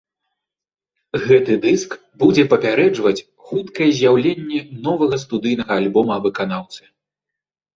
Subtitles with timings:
[1.25, 1.91] Гэты дыск
[2.23, 3.19] будзе папярэджваць
[3.49, 6.83] хуткае з'яўленне новага студыйнага альбома выканаўцы.